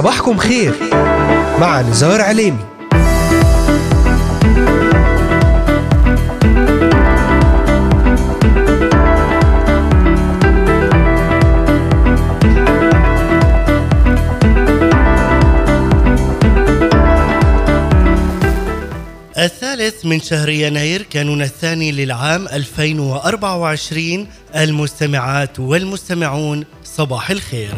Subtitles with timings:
[0.00, 0.74] صباحكم خير
[1.60, 2.58] مع نزار عليمي.
[19.38, 24.26] الثالث من شهر يناير كانون الثاني للعام 2024
[24.56, 27.74] المستمعات والمستمعون صباح الخير.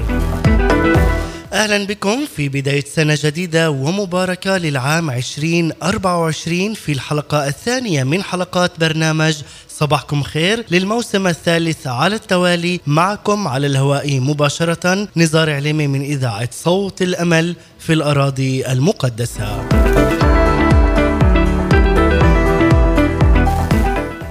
[1.52, 9.42] أهلا بكم في بداية سنة جديدة ومباركة للعام 2024 في الحلقة الثانية من حلقات برنامج
[9.68, 17.02] صباحكم خير للموسم الثالث على التوالي معكم على الهواء مباشرة نزار عليمي من إذاعة صوت
[17.02, 19.68] الأمل في الأراضي المقدسة.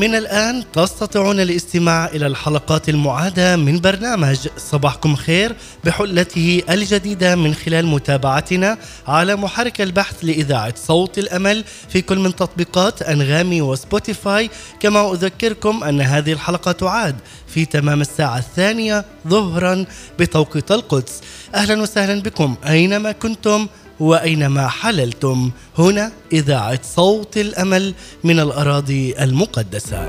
[0.00, 7.86] من الآن تستطيعون الاستماع إلى الحلقات المعادة من برنامج صباحكم خير بحلته الجديدة من خلال
[7.86, 8.78] متابعتنا
[9.08, 14.50] على محرك البحث لإذاعة صوت الأمل في كل من تطبيقات أنغامي وسبوتيفاي.
[14.80, 17.16] كما أذكركم أن هذه الحلقة تعاد
[17.54, 19.84] في تمام الساعة الثانية ظهرا
[20.18, 21.20] بتوقيت القدس.
[21.54, 23.66] أهلا وسهلا بكم أينما كنتم.
[24.00, 27.94] وأينما حللتم هنا إذاعة صوت الأمل
[28.24, 30.08] من الأراضي المقدسة.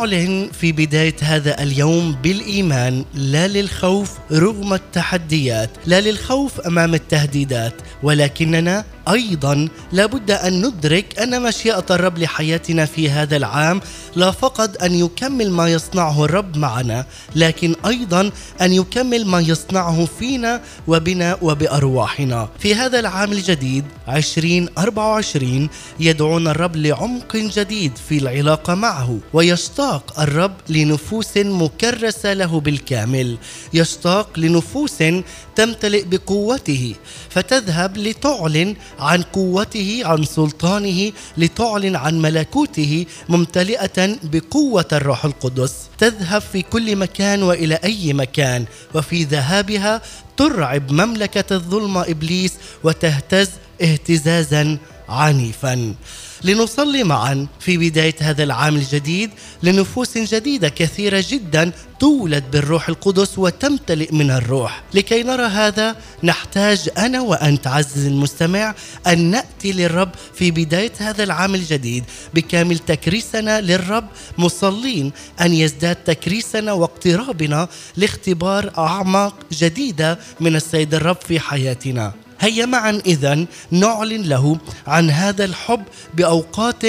[0.00, 8.84] نعلن في بداية هذا اليوم بالإيمان لا للخوف رغم التحديات لا للخوف أمام التهديدات ولكننا
[9.08, 13.80] أيضا لابد أن ندرك أن مشيئة الرب لحياتنا في هذا العام
[14.16, 17.06] لا فقط أن يكمل ما يصنعه الرب معنا
[17.36, 18.30] لكن أيضا
[18.60, 22.48] أن يكمل ما يصنعه فينا وبنا وبأرواحنا.
[22.58, 25.68] في هذا العام الجديد 2024
[26.00, 33.38] يدعونا الرب لعمق جديد في العلاقة معه ويشتاق الرب لنفوس مكرسة له بالكامل.
[33.74, 34.98] يشتاق لنفوس
[35.56, 36.94] تمتلئ بقوته
[37.30, 45.74] فتذهب لتعلن عن قوته عن سلطانه لتعلن عن ملكوته ممتلئة بقوة الروح القدس.
[45.98, 48.64] تذهب في كل مكان وإلى أي مكان
[48.94, 50.02] وفي ذهابها
[50.36, 52.52] ترعب مملكة الظلمه إبليس
[52.84, 53.50] وتهتز
[53.82, 55.94] اهتزازا عنيفا.
[56.44, 59.30] لنصلي معا في بداية هذا العام الجديد
[59.62, 64.82] لنفوس جديدة كثيرة جدا تولد بالروح القدس وتمتلئ من الروح.
[64.94, 68.74] لكي نرى هذا نحتاج أنا وأنت عزيزي المستمع
[69.06, 74.06] أن نأتي للرب في بداية هذا العام الجديد بكامل تكريسنا للرب
[74.38, 82.12] مصلين أن يزداد تكريسنا واقترابنا لاختبار أعماق جديدة من السيد الرب في حياتنا.
[82.40, 85.82] هيا معا اذا نعلن له عن هذا الحب
[86.14, 86.84] بأوقات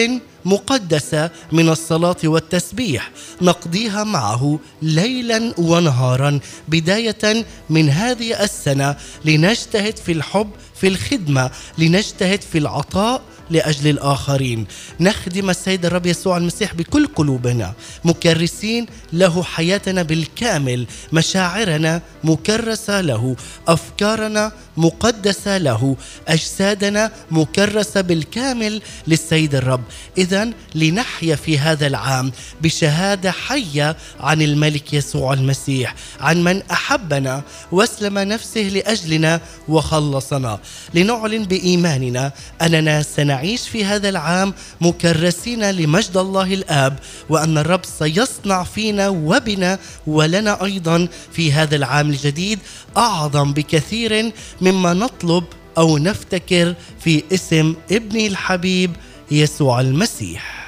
[0.45, 8.95] مقدسة من الصلاة والتسبيح نقضيها معه ليلا ونهارا بداية من هذه السنة
[9.25, 13.21] لنجتهد في الحب في الخدمة لنجتهد في العطاء
[13.51, 14.67] لأجل الآخرين.
[14.99, 17.73] نخدم السيد الرب يسوع المسيح بكل قلوبنا.
[18.05, 20.87] مكرسين له حياتنا بالكامل.
[21.13, 23.35] مشاعرنا مكرسة له.
[23.67, 25.95] أفكارنا مقدسة له.
[26.27, 29.83] أجسادنا مكرسة بالكامل للسيد الرب.
[30.17, 32.31] اذا لنحيا في هذا العام
[32.61, 35.95] بشهادة حية عن الملك يسوع المسيح.
[36.19, 40.59] عن من أحبنا وأسلم نفسه لأجلنا وخلصنا.
[40.93, 42.31] لنعلن بإيماننا
[42.61, 46.99] أننا سنعيش في هذا العام مكرسين لمجد الله الآب
[47.29, 52.59] وأن الرب سيصنع فينا وبنا ولنا أيضا في هذا العام الجديد
[52.97, 55.43] أعظم بكثير مما نطلب
[55.77, 58.91] أو نفتكر في اسم ابني الحبيب
[59.31, 60.61] يسوع المسيح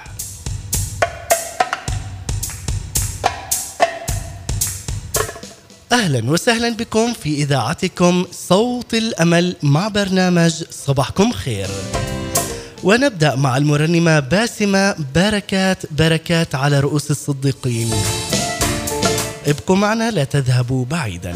[5.91, 11.67] أهلا وسهلا بكم في إذاعتكم صوت الأمل مع برنامج صباحكم خير.
[12.83, 17.89] ونبدأ مع المرنمة باسمة بركات بركات على رؤوس الصديقين.
[19.47, 21.35] ابقوا معنا لا تذهبوا بعيدا.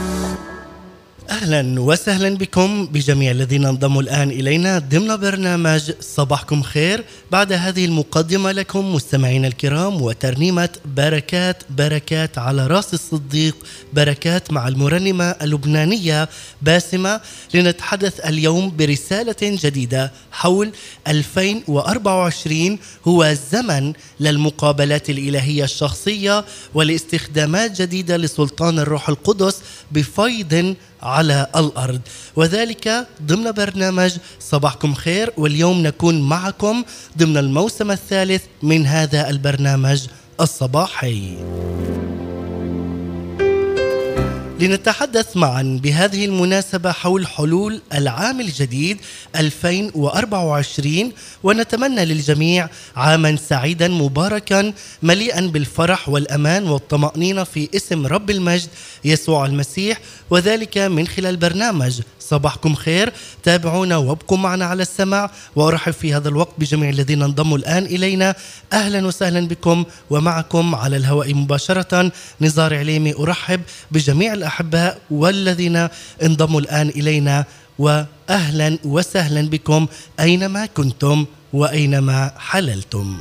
[1.53, 7.03] أهلا وسهلا بكم بجميع الذين انضموا الآن إلينا ضمن برنامج صباحكم خير.
[7.31, 13.55] بعد هذه المقدمة لكم مستمعينا الكرام وترنيمة بركات بركات على رأس الصديق
[13.93, 16.29] بركات مع المرنمة اللبنانية
[16.61, 17.21] باسمة.
[17.53, 20.71] لنتحدث اليوم برسالة جديدة حول
[21.07, 32.01] 2024 هو زمن للمقابلات الإلهية الشخصية ولاستخدامات جديدة لسلطان الروح القدس بفيض على الأرض.
[32.35, 36.83] وذلك ضمن برنامج صباحكم خير واليوم نكون معكم
[37.17, 40.07] ضمن الموسم الثالث من هذا البرنامج
[40.41, 41.37] الصباحي.
[44.61, 48.97] لنتحدث معا بهذه المناسبة حول حلول العام الجديد
[49.35, 51.11] 2024
[51.43, 58.69] ونتمنى للجميع عاما سعيدا مباركا مليئا بالفرح والأمان والطمأنينة في اسم رب المجد
[59.05, 59.99] يسوع المسيح
[60.29, 63.13] وذلك من خلال برنامج صباحكم خير.
[63.43, 68.35] تابعونا وابقوا معنا على السمع وأرحب في هذا الوقت بجميع الذين انضموا الآن إلينا.
[68.73, 72.11] أهلا وسهلا بكم ومعكم على الهواء مباشرة.
[72.41, 73.61] نزار عليمي أرحب
[73.91, 75.87] بجميع الأحباء والذين
[76.23, 77.45] انضموا الآن إلينا.
[77.79, 79.87] واهلا وسهلا بكم
[80.19, 83.17] أينما كنتم وأينما حللتم.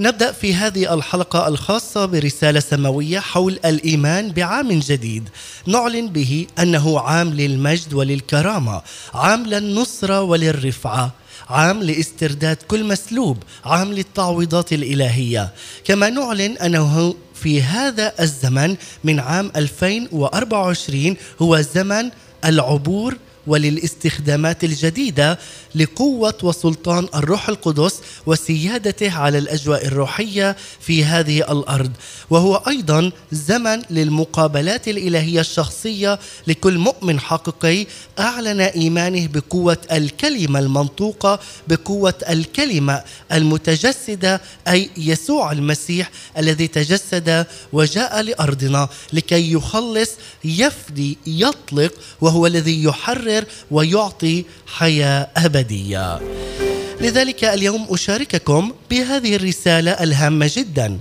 [0.00, 5.28] نبدأ في هذه الحلقة الخاصة برسالة سماوية حول الإيمان بعام جديد.
[5.66, 8.82] نعلن به أنه عام للمجد وللكرامة
[9.14, 11.12] عام للنصرة وللرفعة
[11.50, 15.52] عام لاسترداد كل مسلوب عام للتعويضات الإلهية.
[15.84, 22.10] كما نعلن أنه في هذا الزمن من عام 2024 هو زمن
[22.44, 23.16] العبور
[23.46, 25.38] وللاستخدامات الجديدة
[25.74, 31.90] لقوة وسلطان الروح القدس وسيادته على الأجواء الروحية في هذه الأرض.
[32.30, 37.86] وهو أيضا زمن للمقابلات الإلهية الشخصية لكل مؤمن حقيقي.
[38.18, 48.88] أعلن إيمانه بقوة الكلمة المنطوقة بقوة الكلمة المتجسدة أي يسوع المسيح الذي تجسد وجاء لأرضنا
[49.12, 50.10] لكي يخلص
[50.44, 53.29] يفدي يطلق وهو الذي يحرر
[53.70, 56.20] ويعطي حياة أبدية.
[57.00, 60.98] لذلك اليوم أشارككم بهذه الرسالة الهامة جدا.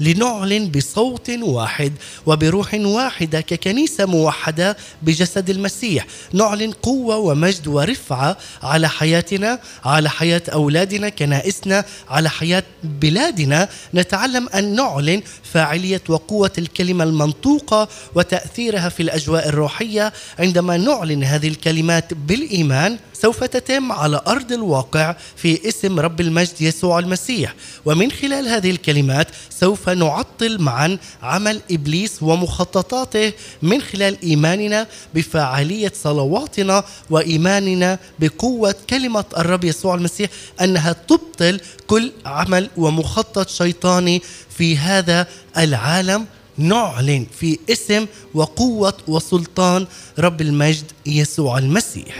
[0.00, 1.92] لنعلن بصوت واحد
[2.26, 6.06] وبروح واحدة ككنيسة موحدة بجسد المسيح.
[6.32, 13.68] نعلن قوة ومجد ورفعة على حياتنا على حياة أولادنا كنائسنا على حياة بلادنا.
[13.94, 20.12] نتعلم أن نعلن فاعلية وقوة الكلمة المنطوقة وتأثيرها في الأجواء الروحية.
[20.38, 26.98] عندما نعلن هذه الكلمات بالإيمان سوف تتم على أرض الواقع في اسم رب المجد يسوع
[26.98, 27.54] المسيح.
[27.84, 33.32] ومن خلال هذه الكلمات سوف نعطل معا عمل إبليس ومخططاته
[33.62, 42.70] من خلال إيماننا بفاعلية صلواتنا وإيماننا بقوة كلمة الرب يسوع المسيح أنها تبطل كل عمل
[42.76, 44.22] ومخطط شيطاني
[44.58, 46.26] في هذا العالم.
[46.58, 49.86] نعلن في اسم وقوة وسلطان
[50.18, 52.16] رب المجد يسوع المسيح.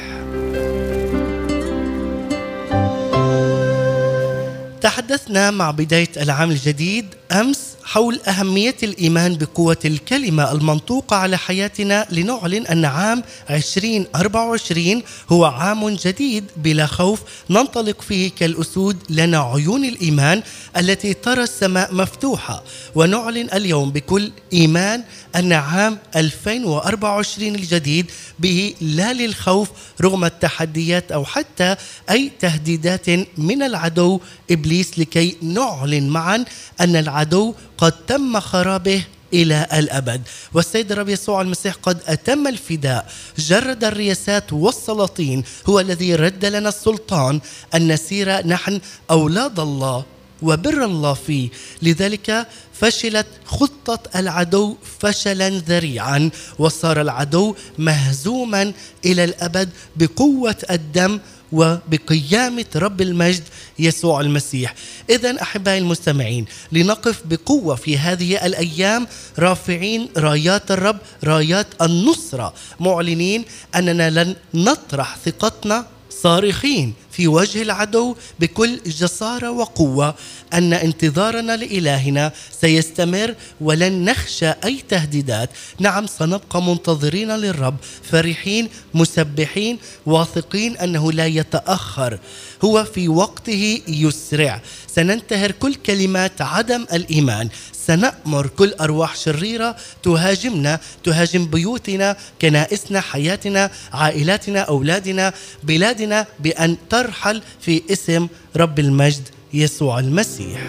[4.80, 12.66] تحدثنا مع بداية العام الجديد أمس حول أهمية الإيمان بقوة الكلمة المنطوقة على حياتنا لنعلن
[12.66, 20.42] أن عام 2024 هو عام جديد بلا خوف ننطلق فيه كالأسود لنا عيون الإيمان
[20.76, 22.64] التي ترى السماء مفتوحة.
[22.94, 25.04] ونعلن اليوم بكل إيمان
[25.36, 29.68] أن عام 2024 الجديد به لا للخوف
[30.00, 31.76] رغم التحديات أو حتى
[32.10, 36.44] أي تهديدات من العدو إبليس لكي نعلن معا
[36.80, 39.04] أن العدو قد تم خرابه
[39.34, 40.22] إلى الأبد.
[40.54, 43.12] والسيد الرب يسوع المسيح قد أتم الفداء.
[43.38, 45.44] جرد الرياسات والسلاطين.
[45.66, 47.40] هو الذي رد لنا السلطان.
[47.74, 48.80] أن نسير نحن
[49.10, 50.04] أولاد الله
[50.42, 51.48] وبر الله فيه.
[51.82, 56.30] لذلك فشلت خطة العدو فشلا ذريعا.
[56.58, 58.72] وصار العدو مهزوما
[59.04, 61.20] إلى الأبد بقوة الدم
[61.52, 63.42] وبقيامة رب المجد
[63.78, 64.74] يسوع المسيح.
[65.10, 69.06] إذا أحبائي المستمعين لنقف بقوة في هذه الأيام
[69.38, 76.94] رافعين رايات الرب رايات النصرة معلنين أننا لن نطرح ثقتنا صارخين.
[77.18, 80.14] في وجه العدو بكل جسارة وقوة
[80.54, 85.50] أن انتظارنا لإلهنا سيستمر ولن نخشى أي تهديدات.
[85.78, 92.18] نعم سنبقى منتظرين للرب فرحين مسبحين واثقين أنه لا يتأخر.
[92.64, 94.60] هو في وقته يسرع.
[94.98, 97.48] سننتهر كل كلمات عدم الإيمان.
[97.86, 107.82] سنأمر كل أرواح شريرة تهاجمنا تهاجم بيوتنا كنائسنا حياتنا عائلاتنا أولادنا بلادنا بأن ترحل في
[107.90, 110.60] اسم رب المجد يسوع المسيح.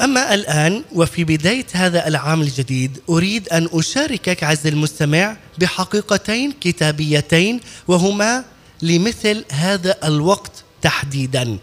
[0.00, 8.44] أما الآن وفي بداية هذا العام الجديد أريد أن أشاركك عز المستمع بحقيقتين كتابيتين وهما
[8.82, 11.58] لمثل هذا الوقت تحديدا.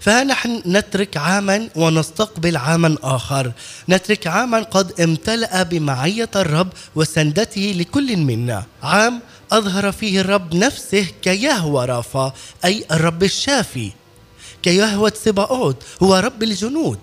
[0.00, 3.52] فنحن نترك عاما ونستقبل عاما آخر.
[3.88, 8.64] نترك عاما قد امتلأ بمعية الرب وسندته لكل منا.
[8.82, 9.20] عام
[9.52, 12.32] أظهر فيه الرب نفسه كيهوى رافا
[12.64, 13.92] أي الرب الشافي.
[14.62, 16.98] كيهوى سباؤوت هو رب الجنود.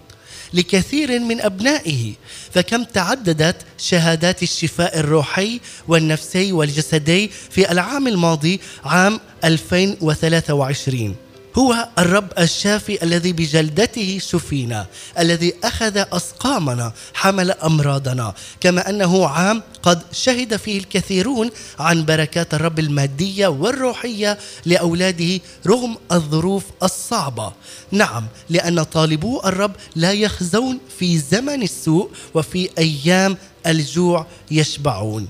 [0.53, 2.13] لكثير من أبنائه
[2.53, 11.15] فكم تعددت شهادات الشفاء الروحي والنفسي والجسدي في العام الماضي عام 2023
[11.57, 14.87] هو الرب الشافي الذي بجلدته شفينا
[15.19, 18.33] الذي أخذ اسقامنا حمل أمراضنا.
[18.61, 26.63] كما أنه عام قد شهد فيه الكثيرون عن بركات الرب المادية والروحية لأولاده رغم الظروف
[26.83, 27.53] الصعبة.
[27.91, 35.27] نعم لأن طالبو الرب لا يخزون في زمن السوء وفي أيام الجوع يشبعون.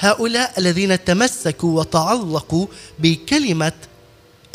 [0.00, 2.66] هؤلاء الذين تمسكوا وتعلقوا
[2.98, 3.72] بكلمة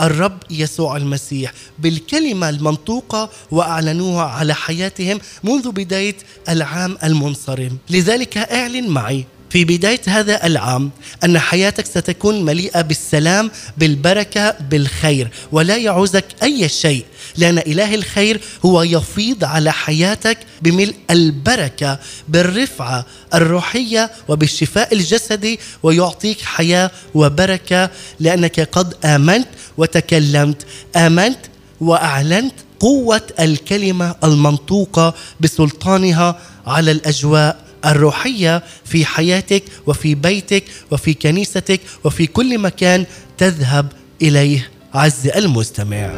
[0.01, 6.15] الرب يسوع المسيح بالكلمة المنطوقة وأعلنوها على حياتهم منذ بداية
[6.49, 7.77] العام المنصرم.
[7.89, 10.91] لذلك أعلن معي في بداية هذا العام
[11.23, 17.05] أن حياتك ستكون مليئة بالسلام بالبركة بالخير ولا يعوزك أي شيء
[17.37, 26.91] لأن إله الخير هو يفيض على حياتك بملء البركة بالرفعة الروحية وبالشفاء الجسدي ويعطيك حياة
[27.13, 27.89] وبركة
[28.19, 30.65] لأنك قد آمنت وتكلمت
[30.95, 31.39] آمنت
[31.81, 42.27] وأعلنت قوة الكلمة المنطوقة بسلطانها على الأجواء الروحية في حياتك وفي بيتك وفي كنيستك وفي
[42.27, 43.05] كل مكان
[43.37, 46.09] تذهب إليه عز المستمع.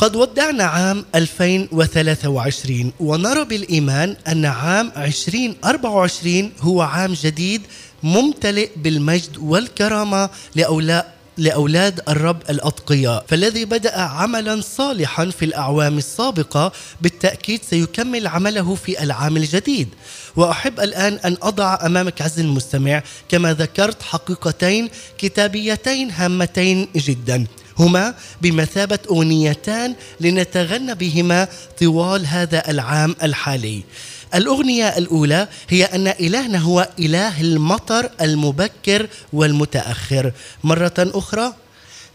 [0.00, 7.62] قد ودعنا عام 2023 ونرى بالإيمان أن عام 2024 هو عام جديد
[8.02, 17.60] ممتلئ بالمجد والكرامة لأولاء لأولاد الرب الأتقياء فالذي بدأ عملا صالحا في الأعوام السابقة بالتأكيد
[17.70, 19.88] سيكمل عمله في العام الجديد.
[20.36, 24.88] وأحب الآن أن أضع أمامك عز المستمع كما ذكرت حقيقتين
[25.18, 27.46] كتابيتين هامتين جدا.
[27.80, 31.48] هما بمثابة أغنيتان لنتغنى بهما
[31.80, 33.82] طوال هذا العام الحالي.
[34.34, 40.32] الأغنية الأولى هي أن إلهنا هو إله المطر المبكر والمتأخر.
[40.64, 41.54] مرة أخرى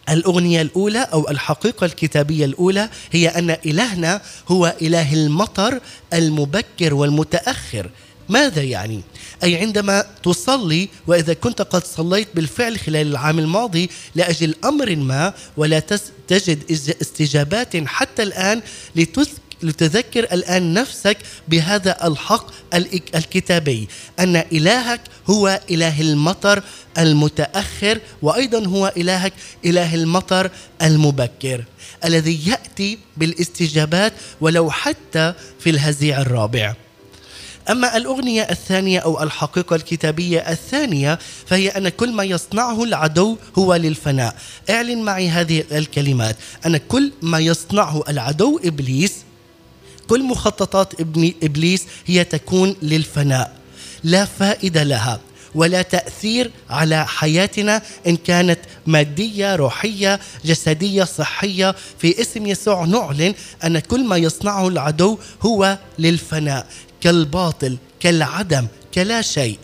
[0.09, 5.79] الأغنية الأولى أو الحقيقة الكتابية الأولى هي أن إلهنا هو إله المطر
[6.13, 7.89] المبكر والمتأخر.
[8.29, 9.01] ماذا يعني؟
[9.43, 15.79] أي عندما تصلي وإذا كنت قد صليت بالفعل خلال العام الماضي لأجل أمر ما ولا
[16.27, 16.59] تجد
[17.01, 18.61] استجابات حتى الآن
[18.95, 21.17] لتذكر لتذكر الآن نفسك
[21.47, 22.47] بهذا الحق
[23.15, 23.87] الكتابي.
[24.19, 26.63] أن إلهك هو إله المطر
[26.97, 29.33] المتأخر وأيضا هو إلهك
[29.65, 31.63] إله المطر المبكر
[32.05, 36.75] الذي يأتي بالاستجابات ولو حتى في الهزيع الرابع.
[37.69, 44.35] أما الأغنية الثانية أو الحقيقة الكتابية الثانية فهي أن كل ما يصنعه العدو هو للفناء.
[44.69, 46.35] اعلن معي هذه الكلمات.
[46.65, 49.13] أن كل ما يصنعه العدو إبليس
[50.07, 53.55] كل مخططات ابن إبليس هي تكون للفناء.
[54.03, 55.19] لا فائدة لها
[55.55, 61.75] ولا تأثير على حياتنا إن كانت مادية روحية جسدية صحية.
[61.99, 66.67] في اسم يسوع نعلن أن كل ما يصنعه العدو هو للفناء.
[67.05, 69.59] كالباطل كالعدم كلا شيء.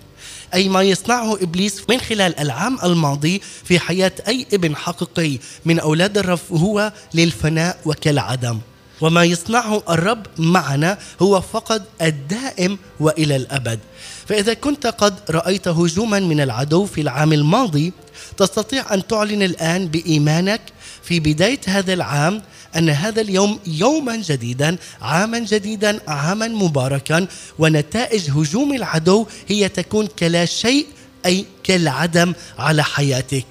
[0.54, 6.18] أي ما يصنعه إبليس من خلال العام الماضي في حياة أي ابن حقيقي من أولاد
[6.18, 8.60] الرب هو للفناء وكالعدم.
[9.02, 13.80] وما يصنعه الرب معنا هو فقط الدائم وإلى الأبد.
[14.28, 17.94] فإذا كنت قد رأيت هجوما من العدو في العام الماضي
[18.38, 20.62] تستطيع أن تعلن الآن بإيمانك
[21.04, 22.42] في بداية هذا العام
[22.78, 27.28] أن هذا اليوم يوما جديدا عاما جديدا عاما مباركا
[27.60, 30.86] ونتائج هجوم العدو هي تكون كلا شيء
[31.26, 33.46] أي كالعدم على حياتك.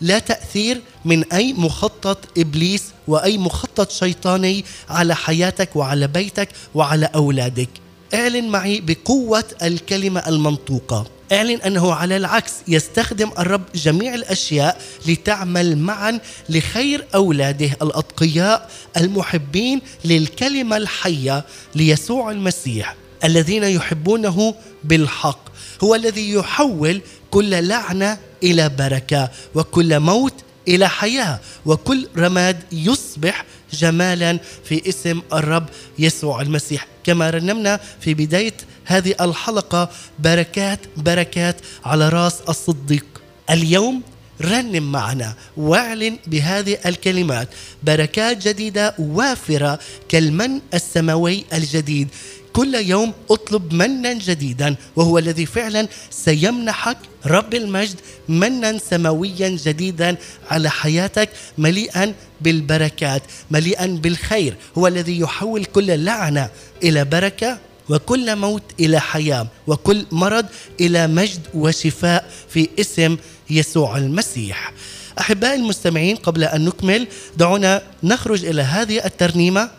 [0.00, 7.68] لا تأثير من أي مخطط إبليس وأي مخطط شيطاني على حياتك وعلى بيتك وعلى أولادك.
[8.14, 11.06] اعلن معي بقوة الكلمة المنطوقة.
[11.32, 20.76] اعلن أنه على العكس يستخدم الرب جميع الأشياء لتعمل معا لخير أولاده الأتقياء المحبين للكلمة
[20.76, 25.40] الحية ليسوع المسيح الذين يحبونه بالحق.
[25.84, 30.34] هو الذي يحول كل لعنة إلى بركة وكل موت
[30.68, 35.66] إلى حياة وكل رماد يصبح جمالا في اسم الرب
[35.98, 36.86] يسوع المسيح.
[37.04, 38.54] كما رنمنا في بداية
[38.90, 43.06] هذه الحلقة بركات بركات على راس الصديق.
[43.50, 44.02] اليوم
[44.42, 47.48] رنم معنا واعلن بهذه الكلمات.
[47.82, 52.08] بركات جديدة وافرة كالمن السماوي الجديد.
[52.52, 60.16] كل يوم أطلب منا جديدا وهو الذي فعلا سيمنحك رب المجد منا سماويا جديدا
[60.50, 64.56] على حياتك مليئا بالبركات مليئا بالخير.
[64.78, 66.50] هو الذي يحول كل لعنة
[66.82, 67.69] إلى بركة.
[67.88, 70.46] وكل موت إلى حياة وكل مرض
[70.80, 73.16] إلى مجد وشفاء في اسم
[73.50, 74.72] يسوع المسيح.
[75.20, 79.70] أحبائي المستمعين قبل أن نكمل دعونا نخرج إلى هذه الترنيمة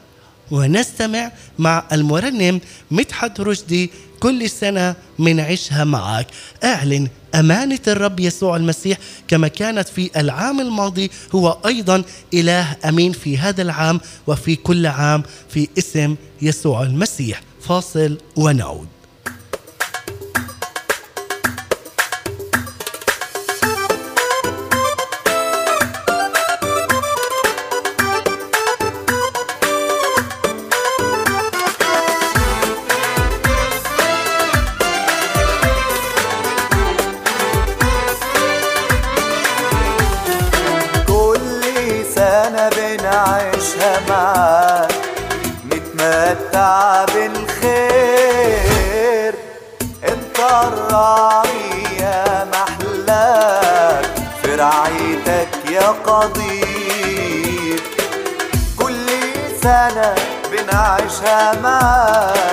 [0.51, 2.61] ونستمع مع المرنم
[2.91, 6.27] مدحت رشدي كل سنة منعيشها معك.
[6.63, 13.37] أعلن أمانة الرب يسوع المسيح كما كانت في العام الماضي هو أيضا إله أمين في
[13.37, 17.41] هذا العام وفي كل عام في اسم يسوع المسيح.
[17.71, 19.00] فاصل ونعود.
[59.63, 60.15] سنة
[60.52, 62.50] بنعيشها معاك.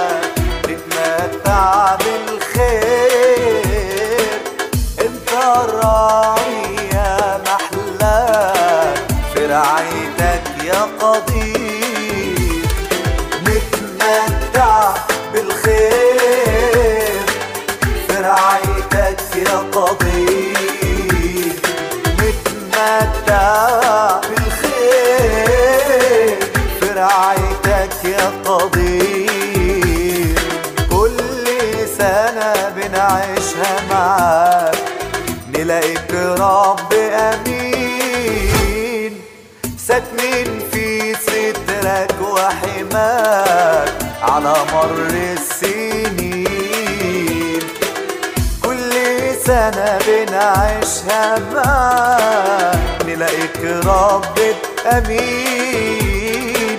[44.78, 46.46] مر السنين.
[48.64, 48.92] كل
[49.46, 54.38] سنة بنعيشها معاك نلاقيك رب
[54.86, 56.78] أمين.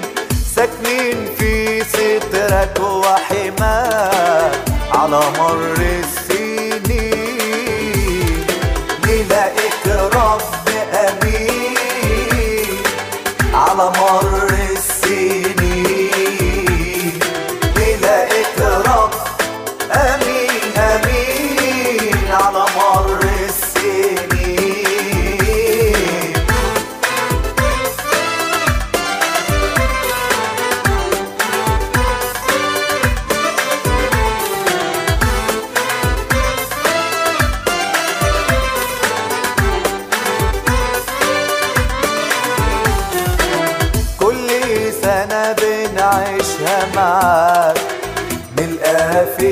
[0.55, 3.28] ساكنين في سترك وحماك
[49.11, 49.48] I feel.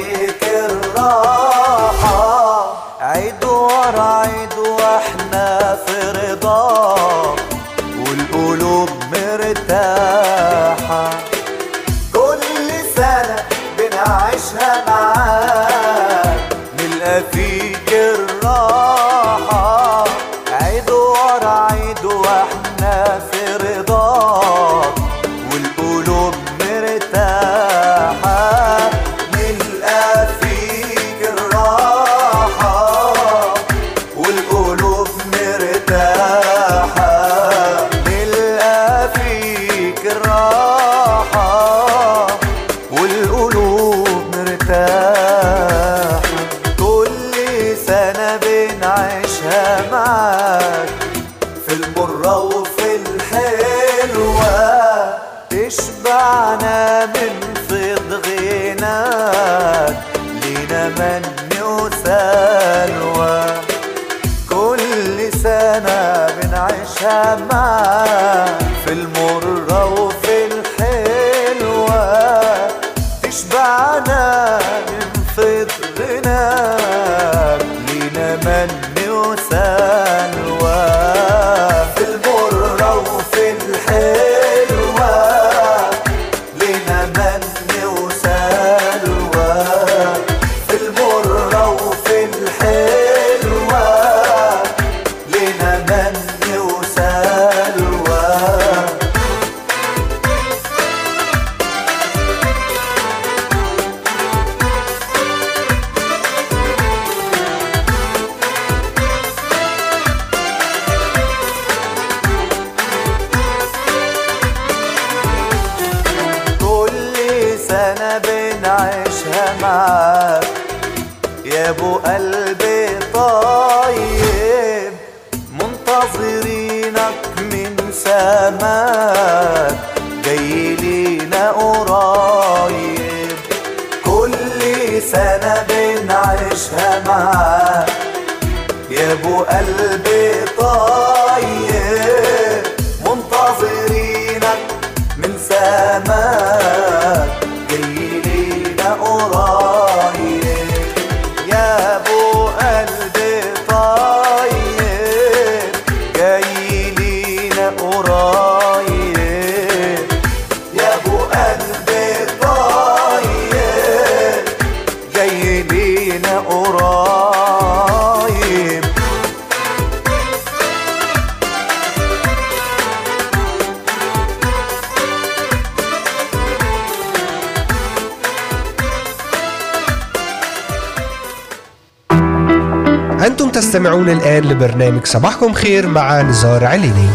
[185.08, 187.10] صباحكم خير مع نزار عليني.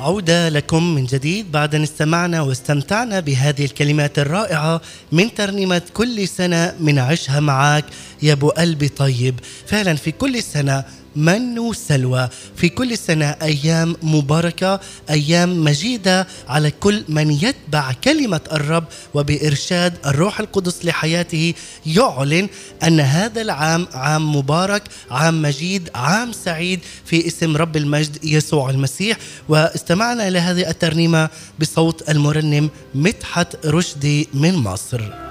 [0.00, 4.80] عودة لكم من جديد بعد أن استمعنا واستمتعنا بهذه الكلمات الرائعة
[5.12, 7.84] من ترنيمة كل سنة من عشها معاك
[8.22, 9.40] يا أبو قلبي طيب.
[9.66, 10.84] فعلا في كل سنة
[11.16, 12.28] من وسلوى.
[12.56, 20.40] في كل سنة أيام مباركة أيام مجيدة على كل من يتبع كلمة الرب وبإرشاد الروح
[20.40, 21.54] القدس لحياته.
[21.86, 22.48] يعلن
[22.82, 29.16] أن هذا العام عام مبارك عام مجيد عام سعيد في اسم رب المجد يسوع المسيح.
[29.48, 35.23] واستمعنا إلى هذه الترنيمة بصوت المرنم مدحت رشدي من مصر.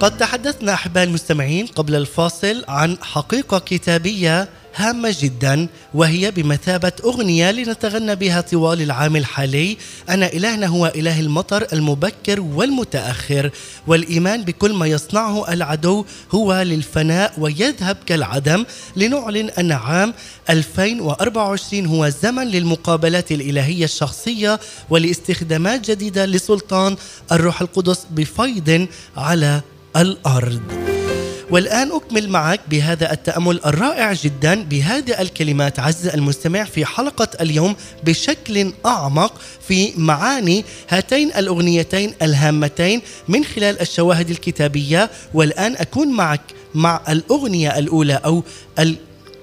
[0.00, 8.14] قد تحدثنا أحباء المستمعين قبل الفاصل عن حقيقة كتابية هامة جدا وهي بمثابة أغنية لنتغنى
[8.14, 9.76] بها طوال العام الحالي.
[10.08, 13.50] ان إلهنا هو إله المطر المبكر والمتأخر
[13.86, 18.64] والإيمان بكل ما يصنعه العدو هو للفناء ويذهب كالعدم.
[18.96, 20.14] لنعلن أن عام
[20.50, 26.96] 2024 هو زمن للمقابلات الإلهية الشخصية ولاستخدامات جديدة لسلطان
[27.32, 29.60] الروح القدس بفيض على
[29.96, 30.62] الأرض.
[31.50, 38.72] والآن أكمل معك بهذا التأمل الرائع جدا بهذه الكلمات عز المستمع في حلقة اليوم بشكل
[38.86, 46.40] أعمق في معاني هاتين الأغنيتين الهامتين من خلال الشواهد الكتابية والآن أكون معك
[46.74, 48.42] مع الأغنية الأولى أو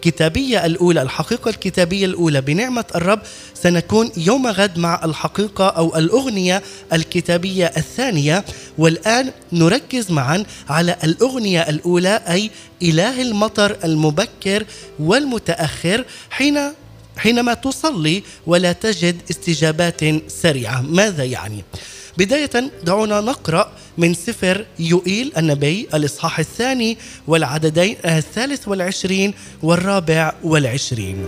[0.06, 2.42] الكتابية الأولى الحقيقة الكتابية الأولى.
[2.42, 3.20] بنعمة الرب
[3.54, 6.64] سنكون يوم غد مع الحقيقة أو الأغنية
[6.94, 8.46] الكتابية الثانية.
[8.78, 14.66] والآن نركز معا على الأغنية الأولى أي إله المطر المبكر
[15.00, 16.60] والمتأخر حين
[17.18, 20.82] حينما تصلي ولا تجد استجابات سريعة.
[20.82, 21.64] ماذا يعني؟
[22.18, 26.98] بداية دعونا نقرأ من سفر يوئيل النبي الإصحاح الثاني
[27.28, 31.28] والعددين الثالث والعشرين والرابع والعشرين.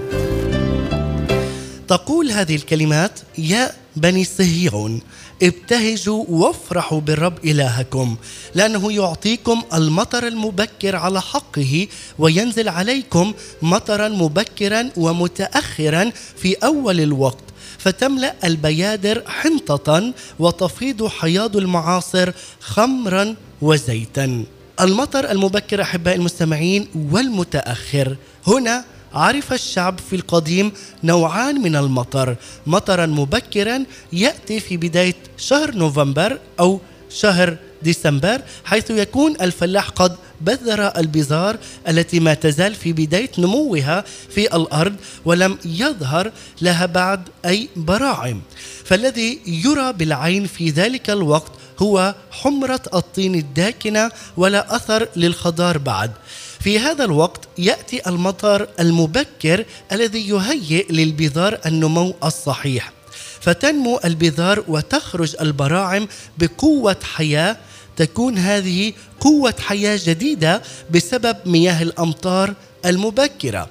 [1.88, 5.02] تقول هذه الكلمات يا بني صهيون
[5.44, 8.16] ابتهجوا وافرحوا بالرب إلهكم
[8.56, 11.88] لأنه يعطيكم المطر المبكر على حقه
[12.20, 17.44] وينزل عليكم مطرا مبكرا ومتأخرا في أول الوقت
[17.86, 24.46] فتملأ البيادر حنطة وتفيض حياض المعاصر خمرا وزيتا.
[24.82, 28.16] المطر المبكر أحبائي المستمعين والمتأخر.
[28.48, 30.72] هنا عرف الشعب في القديم
[31.04, 32.36] نوعان من المطر.
[32.68, 40.98] مطرا مبكرا يأتي في بداية شهر نوفمبر أو شهر ديسمبر حيث يكون الفلاح قد بذر
[40.98, 44.96] البذار التي ما تزال في بداية نموها في الأرض
[45.26, 48.42] ولم يظهر لها بعد أي براعم.
[48.86, 56.12] فالذي يرى بالعين في ذلك الوقت هو حمرة الطين الداكنة ولا أثر للخضار بعد.
[56.60, 62.92] في هذا الوقت يأتي المطر المبكر الذي يهيئ للبذار النمو الصحيح.
[63.42, 67.58] فتنمو البذار وتخرج البراعم بقوة حياة
[67.96, 72.54] تكون هذه قوة حياة جديدة بسبب مياه الأمطار
[72.86, 73.70] المبكرة.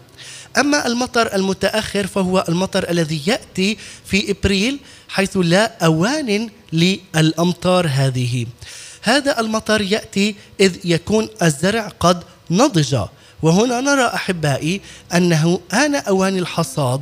[0.59, 8.47] أما المطر المتأخر فهو المطر الذي يأتي في إبريل حيث لا أوان للأمطار هذه.
[9.03, 12.97] هذا المطر يأتي إذ يكون الزرع قد نضج.
[13.43, 14.81] وهنا نرى أحبائي
[15.15, 17.01] أنه آن أوان الحصاد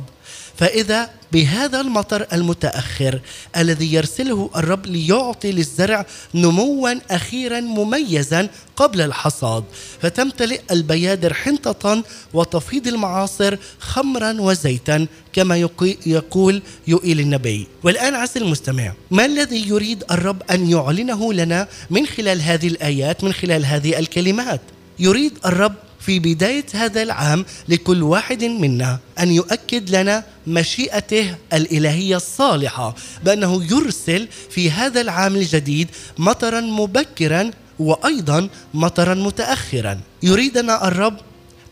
[0.57, 3.19] فإذا بهذا المطر المتأخر
[3.57, 9.63] الذي يرسله الرب ليعطي للزرع نموا أخيرا مميزا قبل الحصاد
[10.01, 15.57] فتمتلئ البيادر حنطة وتفيض المعاصر خمرا وزيتا كما
[16.05, 17.67] يقول يؤيل النبي.
[17.83, 23.33] والآن عز المستمع ما الذي يريد الرب أن يعلنه لنا من خلال هذه الآيات من
[23.33, 24.61] خلال هذه الكلمات؟
[24.99, 32.95] يريد الرب في بداية هذا العام لكل واحد منا أن يؤكد لنا مشيئته الإلهية الصالحة
[33.23, 35.87] بأنه يرسل في هذا العام الجديد
[36.17, 39.99] مطرا مبكرا وأيضا مطرا متأخرا.
[40.23, 41.17] يريدنا الرب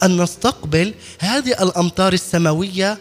[0.03, 2.97] أن نستقبل هذه الأمطار السماوية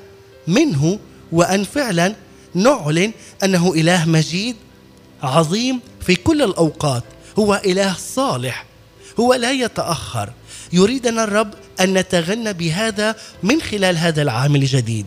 [0.47, 0.99] منه
[1.33, 2.15] وأن فعلا
[2.55, 3.13] نعلن
[3.45, 4.57] أنه إله مجيد
[5.23, 7.05] عظيم في كل الأوقات.
[7.39, 8.67] هو إله صالح.
[9.21, 10.33] هو لا يتأخر.
[10.73, 15.07] يريدنا الرب أن نتغنى بهذا من خلال هذا العام الجديد.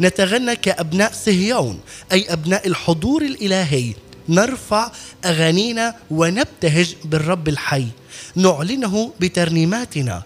[0.00, 1.80] نتغنى كأبناء صهيون
[2.12, 3.94] أي أبناء الحضور الإلهي.
[4.28, 4.92] نرفع
[5.24, 7.86] أغانينا ونبتهج بالرب الحي.
[8.36, 10.22] نعلنه بترنيماتنا.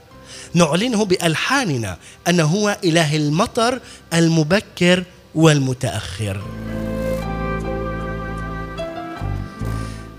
[0.55, 3.81] نعلنه بألحاننا أنه هو إله المطر
[4.15, 6.43] المبكر والمتأخر.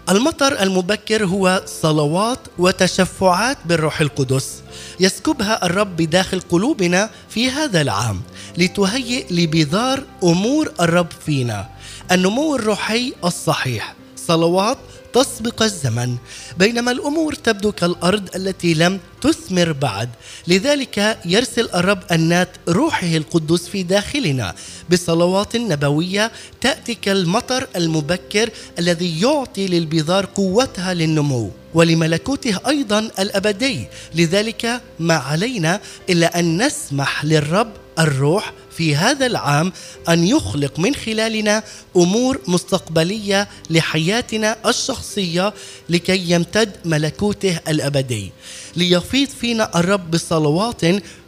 [0.10, 4.62] المطر المبكر هو صلوات وتشفعات بالروح القدس
[5.00, 8.22] يسكبها الرب بداخل قلوبنا في هذا العام
[8.58, 11.70] لتهيئ لبذار أمور الرب فينا.
[12.12, 14.78] النمو الروحي الصحيح صلوات
[15.14, 16.18] تسبق الزمن
[16.58, 20.10] بينما الأمور تبدو كالأرض التي لم تثمر بعد.
[20.48, 24.56] لذلك يرسل الرب النات روحه القدس في داخلنا
[24.90, 28.50] بصلوات نبوية تأتي كالمطر المبكر
[28.80, 33.88] الذي يعطي للبذار قوتها للنمو ولملكوته أيضا الأبدي.
[34.16, 39.74] لذلك ما علينا إلا أن نسمح للرب الروح في هذا العام
[40.10, 41.64] أن يخلق من خلالنا
[41.96, 45.54] أمور مستقبلية لحياتنا الشخصية
[45.90, 48.32] لكي يمتد ملكوته الأبدي
[48.76, 50.82] ليفيض فينا الرب بصلوات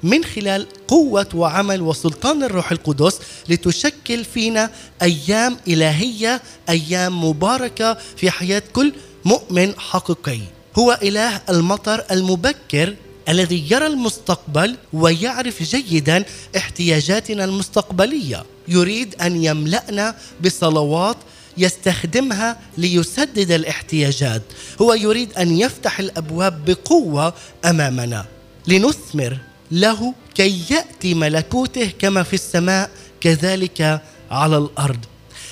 [0.03, 4.69] من خلال قوة وعمل وسلطان الروح القدس لتشكل فينا
[5.01, 8.93] أيام إلهية أيام مباركة في حياة كل
[9.25, 10.39] مؤمن حقيقي.
[10.79, 12.95] هو إله المطر المبكر
[13.29, 16.25] الذي يرى المستقبل ويعرف جيدا
[16.57, 18.43] احتياجاتنا المستقبلية.
[18.67, 21.17] يريد أن يملأنا بصلوات
[21.57, 24.41] يستخدمها ليسدد الاحتياجات.
[24.81, 27.33] هو يريد أن يفتح الأبواب بقوة
[27.65, 28.25] أمامنا.
[28.67, 29.37] لنثمر
[29.71, 32.89] له كي يأتي ملكوته كما في السماء
[33.21, 34.99] كذلك على الأرض.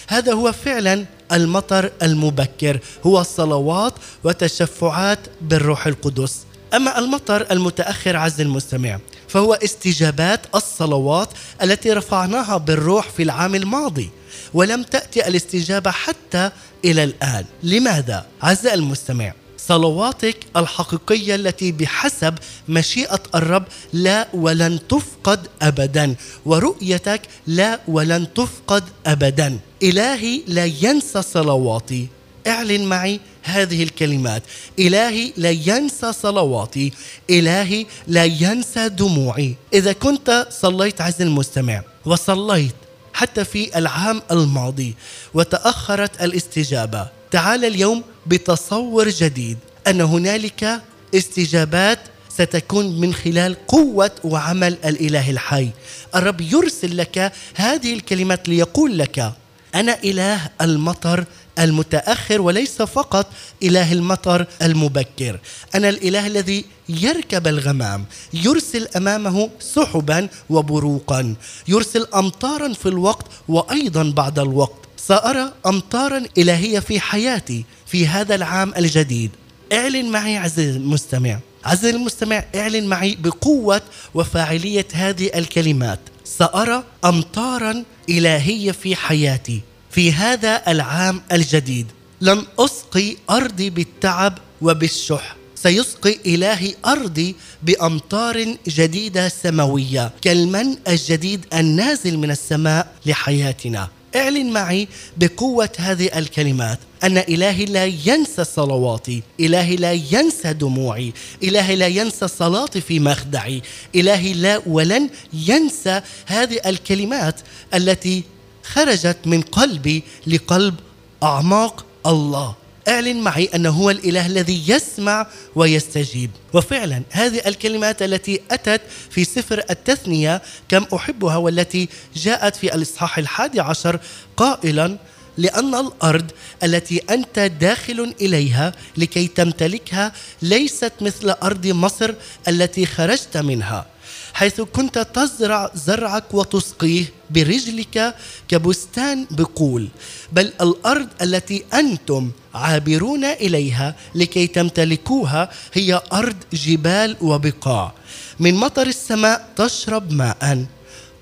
[0.08, 2.80] هذا هو فعلا المطر المبكر.
[3.06, 6.40] هو الصلوات وتشفعات بالروح القدس.
[6.74, 11.30] أما المطر المتأخر عز المستمع فهو استجابات الصلوات
[11.62, 14.10] التي رفعناها بالروح في العام الماضي
[14.54, 16.50] ولم تأتي الاستجابة حتى
[16.86, 17.46] إلى الآن.
[17.64, 22.36] لماذا؟ عز المستمع صلواتك الحقيقية التي بحسب
[22.70, 29.60] مشيئة الرب لا ولن تفقد ابدا ورؤيتك لا ولن تفقد ابدا.
[29.84, 32.08] إلهي لا ينسى صلواتي.
[32.48, 34.44] اعلن معي هذه الكلمات.
[34.80, 36.94] إلهي لا ينسى صلواتي.
[37.30, 39.56] إلهي لا ينسى دموعي.
[39.74, 42.76] إذا كنت صليت عز المستمع وصليت
[43.14, 44.96] حتى في العام الماضي
[45.34, 50.82] وتأخرت الاستجابة تعال اليوم بتصور جديد أن هنالك
[51.16, 55.70] استجابات ستكون من خلال قوة وعمل الإله الحي.
[56.16, 59.34] الرب يرسل لك هذه الكلمات ليقول لك
[59.76, 61.26] أنا إله المطر
[61.60, 63.28] المتأخر وليس فقط
[63.64, 65.40] إله المطر المبكر.
[65.76, 71.36] أنا الإله الذي يركب الغمام يرسل أمامه سحبا وبروقا
[71.68, 74.80] يرسل امطارا في الوقت وأيضا بعد الوقت.
[74.98, 79.32] سأرى امطارا إلهية في حياتي في هذا العام الجديد.
[79.74, 81.40] اعلن معي عزيزي المستمع.
[81.66, 83.82] عزيزي المستمع اعلن معي بقوة
[84.14, 86.00] وفاعلية هذه الكلمات.
[86.26, 89.62] سأرى امطارا إلهية في حياتي.
[89.94, 91.88] في هذا العام الجديد.
[92.22, 95.36] لن أسقي أرضي بالتعب وبالشح.
[95.56, 103.90] سيسقي إلهي أرضي بأمطار جديدة سماوية كالمن الجديد النازل من السماء لحياتنا.
[104.16, 104.88] اعلن معي
[105.18, 106.80] بقوة هذه الكلمات.
[107.04, 109.24] أن إلهي لا ينسى صلواتي.
[109.40, 111.14] إلهي لا ينسى دموعي.
[111.44, 113.62] إلهي لا ينسى صلاتي في مخدعي.
[113.96, 117.36] إلهي لا ولن ينسى هذه الكلمات
[117.74, 118.24] التي
[118.64, 120.76] خرجت من قلبي لقلب
[121.24, 122.56] أعماق الله.
[122.88, 126.32] اعلن معي أنه هو الإله الذي يسمع ويستجيب.
[126.54, 133.60] وفعلا هذه الكلمات التي أتت في سفر التثنية كم أحبها والتي جاءت في الإصحاح الحادي
[133.60, 134.00] عشر
[134.38, 134.98] قائلا
[135.38, 136.32] لأن الأرض
[136.64, 140.12] التي أنت داخل إليها لكي تمتلكها
[140.42, 142.14] ليست مثل أرض مصر
[142.48, 143.93] التي خرجت منها.
[144.34, 148.16] حيث كنت تزرع زرعك وتسقيه برجلك
[148.48, 149.88] كبستان بقول.
[150.32, 157.94] بل الأرض التي أنتم عابرون إليها لكي تمتلكوها هي أرض جبال وبقاع.
[158.40, 160.66] من مطر السماء تشرب ماء.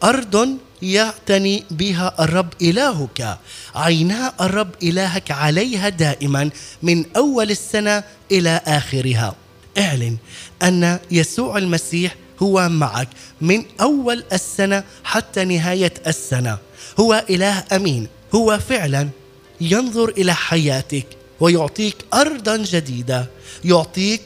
[0.04, 3.38] أرض يعتني بها الرب إلهك.
[3.76, 6.50] عينا الرب إلهك عليها دائما
[6.84, 9.36] من أول السنة إلى آخرها.
[9.78, 10.18] اعلن
[10.64, 13.08] أن يسوع المسيح هو معك
[13.42, 16.58] من أول السنة حتى نهاية السنة.
[17.00, 18.08] هو إله أمين.
[18.36, 19.10] هو فعلا
[19.62, 21.06] ينظر إلى حياتك
[21.40, 23.26] ويعطيك ارضا جديدة
[23.66, 24.22] يعطيك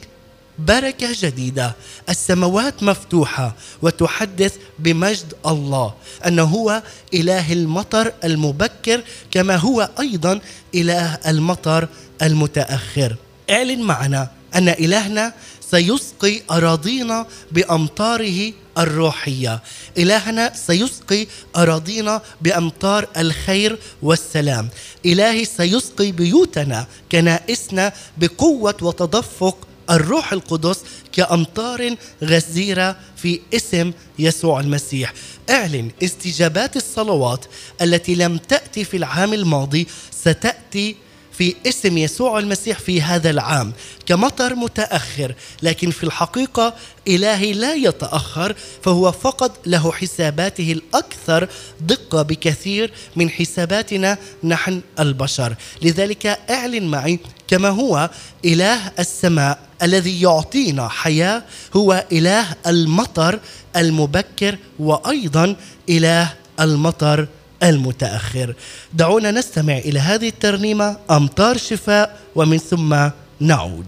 [0.58, 1.74] بركة جديدة.
[2.08, 5.94] السماوات مفتوحة وتحدث بمجد الله
[6.26, 6.82] أنه هو
[7.14, 10.40] إله المطر المبكر كما هو أيضا
[10.74, 11.88] إله المطر
[12.22, 13.16] المتأخر.
[13.50, 15.32] اعلن معنا أن إلهنا
[15.70, 19.62] سيسقي أراضينا بأمطاره الروحية.
[19.98, 24.68] إلهنا سيسقي أراضينا بأمطار الخير والسلام.
[25.06, 30.80] إلهي سيسقي بيوتنا كنائسنا بقوة وتدفق الروح القدس
[31.12, 35.12] كأمطار غزيرة في اسم يسوع المسيح.
[35.50, 37.44] اعلن استجابات الصلوات
[37.82, 40.96] التي لم تأتي في العام الماضي ستأتي
[41.38, 43.72] في اسم يسوع المسيح في هذا العام
[44.06, 46.74] كمطر متأخر لكن في الحقيقة
[47.08, 51.48] إلهي لا يتأخر فهو فقط له حساباته الأكثر
[51.80, 55.54] دقة بكثير من حساباتنا نحن البشر.
[55.82, 57.18] لذلك اعلن معي
[57.48, 58.10] كما هو
[58.44, 61.42] إله السماء الذي يعطينا حياة
[61.76, 63.40] هو إله المطر
[63.76, 65.56] المبكر وأيضا
[65.88, 67.28] إله المطر
[67.62, 68.54] المتأخر.
[68.94, 72.96] دعونا نستمع إلى هذه الترنيمة أمطار شفاء ومن ثم
[73.40, 73.86] نعود.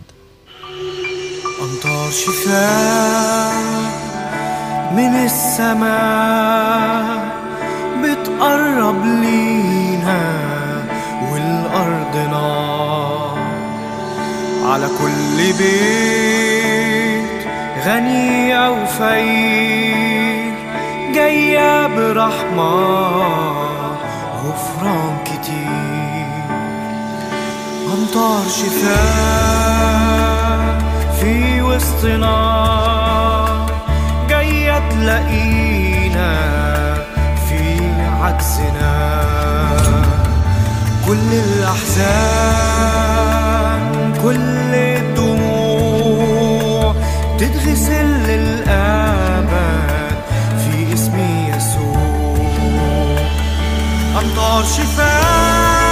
[1.62, 3.52] أمطار شفاء
[4.92, 7.04] من السماء
[8.02, 10.20] بتقرب لينا
[11.32, 13.38] والأرض نار.
[14.64, 17.38] على كل بيت
[17.86, 20.17] غني أو فقير
[21.18, 22.74] جاية برحمة
[24.44, 26.48] غفران كتير.
[27.94, 29.78] أمطار شفاء
[31.20, 32.38] في وسطنا
[34.28, 36.32] جاية تلاقينا
[37.48, 37.62] في
[38.22, 38.96] عكسنا.
[41.06, 42.28] كل الأحزان
[44.22, 46.04] كل الدموع
[47.38, 48.30] تتغسل
[54.48, 55.87] أمطار شفاء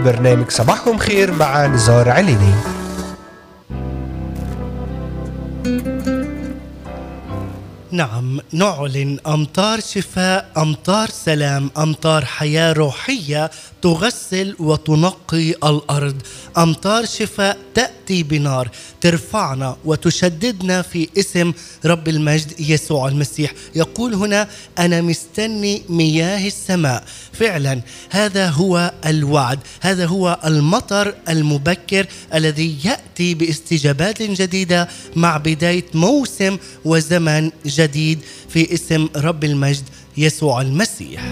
[0.00, 2.79] لبرنامج صباحكم خير مع نزار عليني.
[7.92, 13.50] نعم نعلن أمطار شفاء أمطار سلام أمطار حياة روحية
[13.82, 16.16] تغسل وتنقي الأرض.
[16.58, 18.70] أمطار شفاء تأتي بنار
[19.00, 21.52] ترفعنا وتشددنا في اسم
[21.84, 23.52] رب المجد يسوع المسيح.
[23.74, 27.04] يقول هنا أنا مستني مياه السماء.
[27.32, 27.80] فعلا
[28.10, 37.50] هذا هو الوعد هذا هو المطر المبكر الذي يأتي باستجابات جديدة مع بداية موسم وزمن
[37.66, 37.79] جديد.
[38.48, 39.84] في اسم رب المجد
[40.16, 41.22] يسوع المسيح.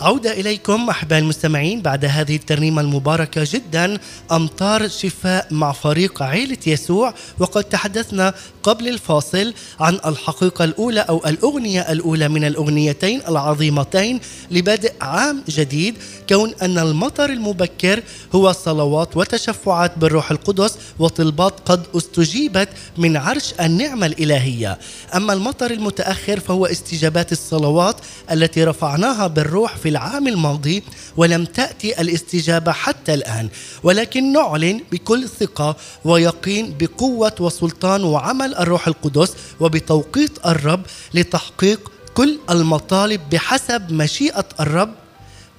[0.00, 3.98] عودة إليكم أحباء المستمعين بعد هذه الترنيمة المباركة جدا
[4.32, 7.14] أمطار شفاء مع فريق عيلة يسوع.
[7.38, 14.20] وقد تحدثنا قبل الفاصل عن الحقيقة الأولى أو الأغنية الأولى من الأغنيتين العظيمتين
[14.50, 15.94] لبدء عام جديد
[16.28, 18.02] كون أن المطر المبكر
[18.34, 24.78] هو صلوات وتشفعات بالروح القدس وطلبات قد استجيبت من عرش النعمة الإلهية.
[25.14, 27.96] أما المطر المتأخر فهو استجابات الصلوات
[28.32, 30.82] التي رفعناها بالروح في العام الماضي
[31.16, 33.48] ولم تأتي الاستجابة حتى الآن
[33.82, 40.82] ولكن نعلن بكل ثقة ويقين بقوة وسلطان وعمل الروح القدس وبتوقيت الرب
[41.14, 44.94] لتحقيق كل المطالب بحسب مشيئة الرب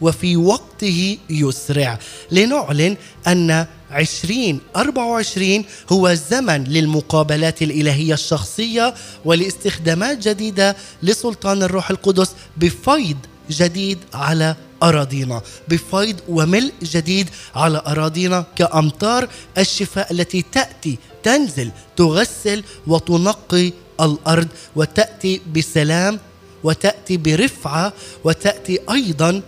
[0.01, 1.99] وفي وقته يسرع.
[2.31, 3.65] لنعلن أن
[3.95, 8.93] 2024 هو زمن للمقابلات الإلهية الشخصية
[9.25, 13.17] ولاستخدامات جديدة لسلطان الروح القدس بفيض
[13.51, 15.41] جديد على أراضينا.
[15.67, 19.27] بفيض وملء جديد على أراضينا كأمطار
[19.57, 26.19] الشفاء التي تأتي تنزل تغسل وتنقي الأرض وتأتي بسلام
[26.63, 27.93] وتأتي برفعة
[28.23, 29.41] وتأتي أيضا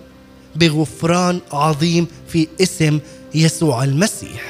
[0.55, 2.99] بغفران عظيم في اسم
[3.35, 4.43] يسوع المسيح.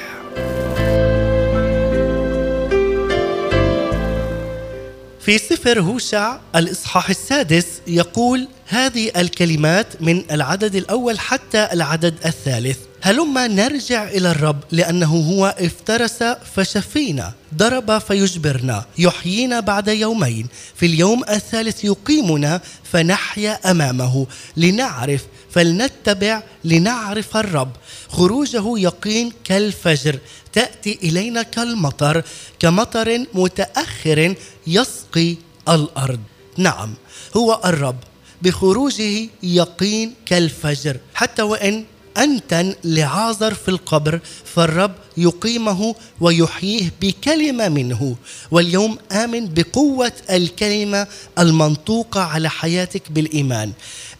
[5.20, 12.78] في سفر هوشع الإصحاح السادس يقول هذه الكلمات من العدد الأول حتى العدد الثالث.
[13.02, 16.22] هلما نرجع إلى الرب لأنه هو افترس
[16.56, 20.46] فشفينا ضرب فيجبرنا يحيينا بعد يومين.
[20.74, 22.60] في اليوم الثالث يقيمنا
[22.92, 24.26] فنحيا أمامه.
[24.56, 27.70] لنعرف فلنتبع لنعرف الرب.
[28.08, 30.18] خروجه يقين كالفجر
[30.52, 32.22] تأتي إلينا كالمطر
[32.58, 34.34] كمطر متأخر
[34.66, 35.36] يسقي
[35.68, 36.20] الأرض.
[36.56, 36.94] نعم
[37.36, 37.96] هو الرب.
[38.44, 41.84] بخروجه يقين كالفجر حتى وإن
[42.18, 48.16] أنتن لعازر في القبر فالرب يقيمه ويحييه بكلمة منه.
[48.50, 51.06] واليوم آمن بقوة الكلمة
[51.38, 53.72] المنطوقة على حياتك بالإيمان.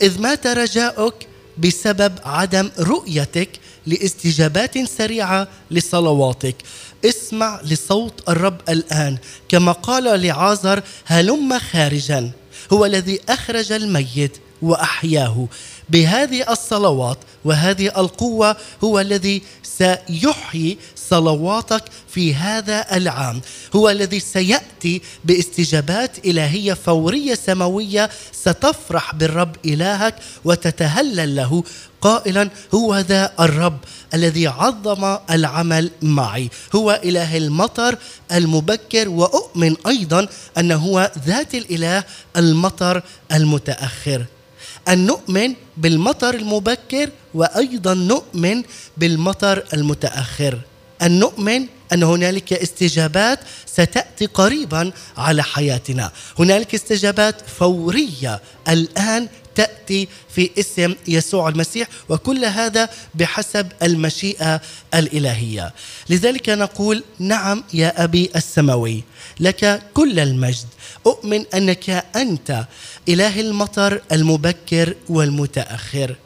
[0.03, 1.15] إذ مات رجاؤك
[1.59, 3.49] بسبب عدم رؤيتك
[3.87, 6.57] لاستجابات سريعة لصلواتك.
[7.05, 9.19] اسمع لصوت الرب الآن.
[9.49, 12.31] كما قال لعازر هلم خارجا.
[12.73, 15.47] هو الذي أخرج الميت وأحياه.
[15.89, 23.41] بهذه الصلوات وهذه القوة هو الذي سيحيي صلواتك في هذا العام.
[23.77, 31.65] هو الذي سيأتي باستجابات إلهية فورية سماوية ستفرح بالرب إلهك وتتهلل له
[32.05, 33.79] قائلا هو ذا الرب
[34.15, 36.51] الذي عظم العمل معي.
[36.75, 37.99] هو إله المطر
[38.33, 40.29] المبكر وأؤمن أيضا
[40.59, 42.05] انه هو ذات الإله
[42.37, 43.03] المطر
[43.33, 44.25] المتأخر.
[44.89, 48.63] أن نؤمن بالمطر المبكر وأيضا نؤمن
[48.97, 50.59] بالمطر المتأخر.
[51.03, 56.13] أن نؤمن أن هنالك استجابات ستأتي قريبا على حياتنا.
[56.39, 64.61] هنالك استجابات فورية الآن تأتي في اسم يسوع المسيح وكل هذا بحسب المشيئة
[64.95, 65.75] الإلهية.
[66.11, 69.03] لذلك نقول نعم يا أبي السماوي
[69.41, 70.67] لك كل المجد.
[71.07, 72.67] أؤمن أنك أنت
[73.09, 76.17] إله المطر المبكر والمتأخر.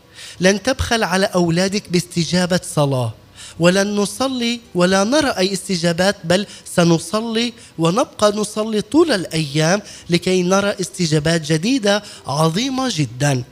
[0.40, 3.14] لن تبخل على أولادك باستجابة صلاة.
[3.60, 11.40] ولن نصلي ولا نرى أي استجابات بل سنصلي ونبقى نصلي طول الأيام لكي نرى استجابات
[11.52, 13.42] جديدة عظيمة جدا.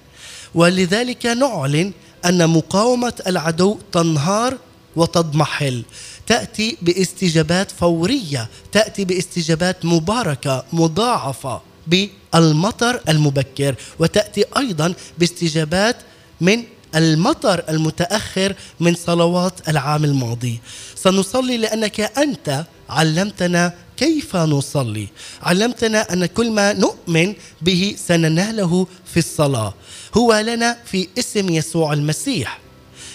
[0.55, 1.93] ولذلك نعلن
[2.25, 4.59] أن مقاومة العدو تنهار
[4.97, 5.85] وتضمحل.
[6.27, 13.75] تأتي باستجابات فورية تأتي باستجابات مباركة مضاعفة بالمطر المبكر.
[13.99, 15.97] وتأتي أيضا باستجابات
[16.41, 16.65] من
[16.97, 20.61] المطر المتأخر من صلوات العام الماضي.
[20.95, 25.09] سنصلي لأنك أنت علمتنا كيف نصلي.
[25.43, 29.75] علمتنا أن كل ما نؤمن به سنناله في الصلاة.
[30.17, 32.61] هو لنا في اسم يسوع المسيح.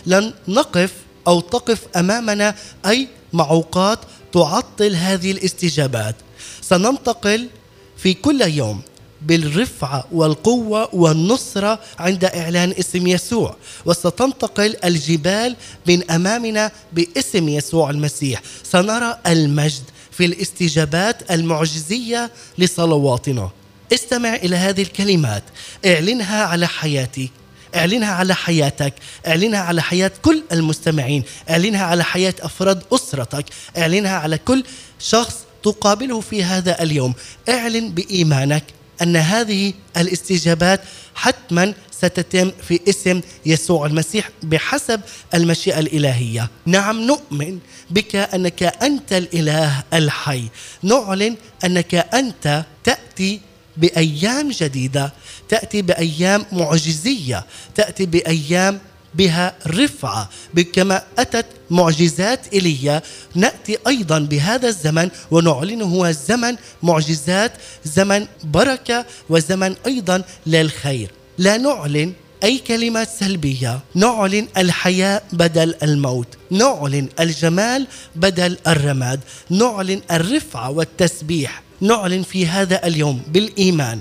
[0.05, 0.91] لن نقف
[1.27, 2.55] أو تقف أمامنا
[2.86, 3.99] أي معوقات
[4.34, 6.15] تعطل هذه الاستجابات.
[6.61, 7.49] سننتقل
[7.97, 8.82] في كل يوم.
[9.22, 13.55] بالرفعة والقوة والنصرة عند إعلان اسم يسوع.
[13.86, 15.55] وستنتقل الجبال
[15.88, 18.41] من أمامنا باسم يسوع المسيح.
[18.63, 23.49] سنرى المجد في الاستجابات المعجزية لصلواتنا.
[23.93, 25.43] استمع إلى هذه الكلمات.
[25.86, 27.30] اعلنها على حياتك
[27.76, 28.93] اعلنها على حياتك.
[29.28, 31.24] اعلنها على حياة كل المستمعين.
[31.49, 33.45] اعلنها على حياة أفراد أسرتك.
[33.78, 34.63] اعلنها على كل
[34.99, 37.13] شخص تقابله في هذا اليوم.
[37.49, 38.63] اعلن بإيمانك.
[39.01, 40.81] أن هذه الاستجابات
[41.15, 45.01] حتما ستتم في اسم يسوع المسيح بحسب
[45.33, 46.49] المشيئة الإلهية.
[46.65, 50.43] نعم نؤمن بك أنك أنت الإله الحي.
[50.83, 51.35] نعلن
[51.65, 53.39] أنك أنت تأتي
[53.77, 55.13] بأيام جديدة
[55.49, 57.45] تأتي بأيام معجزية
[57.75, 58.79] تأتي بأيام
[59.16, 60.30] بها رفعة
[60.74, 63.01] كما أتت معجزات ايليا
[63.36, 67.51] نأتي أيضا بهذا الزمن ونعلنه هو زمن معجزات
[67.86, 71.12] زمن بركة وزمن أيضا للخير.
[71.38, 80.70] لا نعلن أي كلمات سلبية نعلن الحياة بدل الموت نعلن الجمال بدل الرماد نعلن الرفعة
[80.70, 81.64] والتسبيح.
[81.82, 83.99] نعلن في هذا اليوم بالإيمان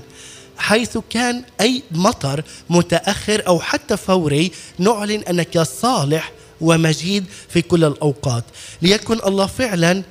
[0.61, 8.45] حيث كان أي مطر متأخر أو حتى فوري نعلن أنك صالح ومجيد في كل الأوقات.
[8.83, 10.03] ليكن الله فعلا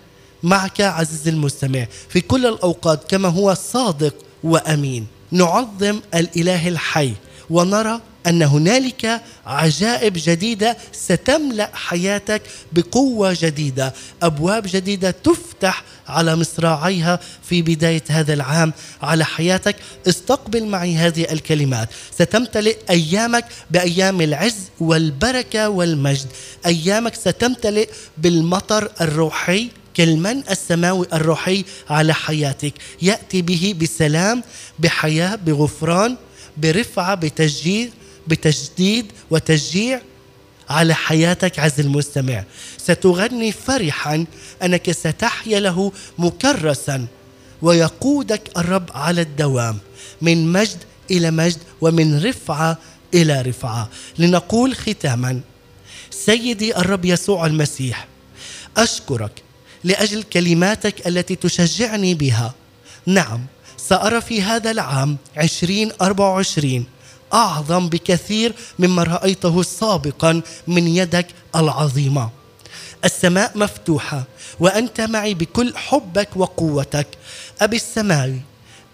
[0.44, 5.08] معك عزيز المستمع في كل الأوقات كما هو صادق وأمين.
[5.32, 7.14] نعظم الإله الحي
[7.50, 17.62] ونرى أن هنالك عجائب جديدة ستملأ حياتك بقوة جديدة أبواب جديدة تفتح على مصراعيها في
[17.62, 19.76] بداية هذا العام على حياتك.
[20.08, 21.90] استقبل معي هذه الكلمات.
[22.12, 26.28] ستمتلئ أيامك بأيام العز والبركة والمجد.
[26.66, 32.74] أيامك ستمتلئ بالمطر الروحي كالمن السماوي الروحي على حياتك.
[33.02, 34.44] يأتي به بسلام
[34.80, 36.18] بحياة بغفران
[36.58, 37.90] برفعة بتشجيع
[38.30, 40.02] بتجديد وتشجيع
[40.70, 42.44] على حياتك عز المستمع.
[42.78, 44.26] ستغني فرحا
[44.64, 47.08] أنك ستحيا له مكرسا
[47.62, 49.78] ويقودك الرب على الدوام
[50.22, 50.78] من مجد
[51.12, 52.78] إلى مجد ومن رفعة
[53.14, 53.90] إلى رفعة.
[54.18, 55.42] لنقول ختاما
[56.12, 58.08] سيدي الرب يسوع المسيح
[58.78, 59.44] أشكرك
[59.84, 62.54] لأجل كلماتك التي تشجعني بها.
[63.06, 63.46] نعم
[63.78, 66.86] سأرى في هذا العام 2024
[67.34, 72.30] أعظم بكثير مما رأيته سابقا من يدك العظيمه
[73.06, 74.24] السماء مفتوحة
[74.60, 77.08] وأنت معي بكل حبك وقوتك.
[77.62, 78.42] أبي السماوي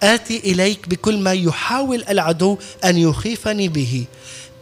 [0.03, 4.05] آتي إليك بكل ما يحاول العدو أن يخيفني به.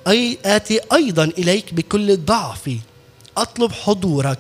[0.08, 2.78] أي آتي أيضا إليك بكل ضعفي
[3.38, 4.40] أطلب حضورك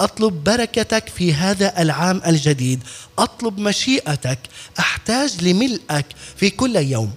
[0.00, 2.80] أطلب بركتك في هذا العام الجديد.
[3.18, 4.38] أطلب مشيئتك
[4.78, 6.06] أحتاج لملئك
[6.36, 7.12] في كل يوم.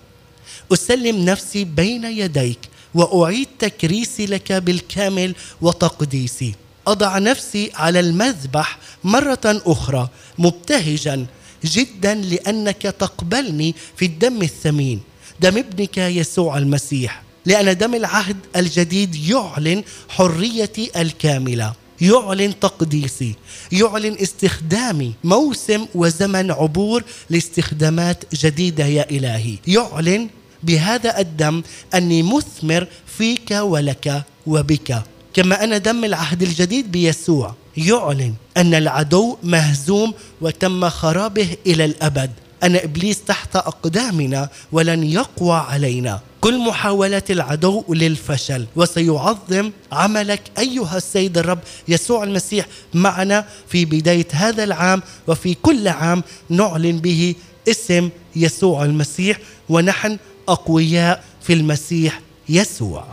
[0.74, 2.60] أسلم نفسي بين يديك
[2.94, 6.56] وأعيد تكريسي لك بالكامل وتقديسي.
[6.88, 11.26] أضع نفسي على المذبح مرة أخرى مبتهجا
[11.66, 15.02] جدا لأنك تقبلني في الدم الثمين.
[15.40, 17.24] دم ابنك يسوع المسيح.
[17.46, 21.74] لأن دم العهد الجديد يعلن حريتي الكاملة.
[22.02, 23.36] يعلن تقديسي.
[23.72, 25.14] يعلن استخدامي.
[25.24, 29.56] موسم وزمن عبور لاستخدامات جديدة يا إلهي.
[29.68, 30.30] يعلن
[30.64, 32.88] بهذا الدم أني مثمر
[33.18, 35.02] فيك ولك وبك.
[35.34, 42.32] كما أن دم العهد الجديد بيسوع يعلن أن العدو مهزوم وتم خرابه إلى الأبد.
[42.64, 46.20] أن إبليس تحت أقدامنا ولن يقوى علينا.
[46.42, 54.64] كل محاولات العدو للفشل وسيعظم عملك أيها السيد الرب يسوع المسيح معنا في بداية هذا
[54.64, 55.02] العام.
[55.28, 57.36] وفي كل عام نعلن به
[57.70, 59.38] اسم يسوع المسيح.
[59.70, 60.18] ونحن
[60.50, 62.20] أقوياء في المسيح
[62.50, 63.06] يسوع.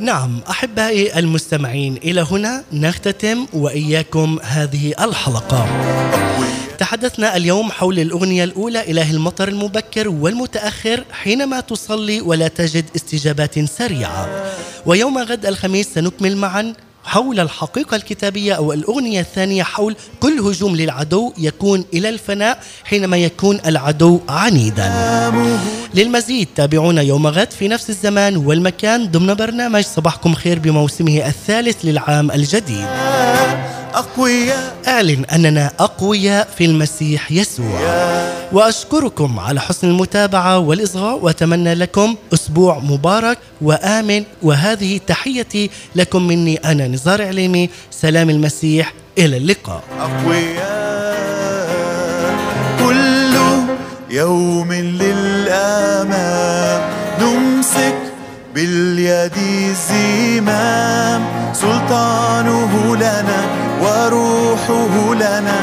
[0.00, 5.66] نعم أحبائي المستمعين إلى هنا نختتم وإياكم هذه الحلقة.
[6.80, 14.28] تحدثنا اليوم حول الأغنية الأولى إله المطر المبكر والمتأخر حينما تصلي ولا تجد استجابات سريعة.
[14.86, 16.74] ويوم غد الخميس سنكمل معا
[17.04, 23.60] حول الحقيقة الكتابية أو الأغنية الثانية حول كل هجوم للعدو يكون إلى الفناء حينما يكون
[23.66, 24.92] العدو عنيدا.
[25.94, 32.30] للمزيد تابعونا يوم غد في نفس الزمان والمكان ضمن برنامج صباحكم خير بموسمه الثالث للعام
[32.30, 32.86] الجديد.
[34.00, 34.76] أقوياء.
[34.88, 37.80] أعلن أننا أقوياء في المسيح يسوع.
[38.52, 41.24] وأشكركم على حسن المتابعة والإصغاء.
[41.24, 44.24] وأتمنى لكم أسبوع مبارك وآمن.
[44.42, 47.70] وهذه تحيتي لكم مني أنا نزار عليمي.
[47.90, 49.82] سلام المسيح إلى اللقاء.
[50.00, 51.20] أقوياء
[52.78, 53.34] كل
[54.10, 56.80] يوم للأمام.
[57.20, 57.94] نمسك
[58.54, 59.32] باليد
[59.70, 61.22] الزمام.
[61.52, 65.56] سلطانه لنا وروحه لنا